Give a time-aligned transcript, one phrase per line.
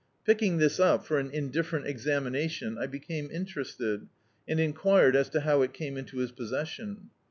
[0.25, 4.07] Picking this up, for an indifferent exami nation, I became interested,
[4.47, 7.11] and enquired as to how it came into his possession.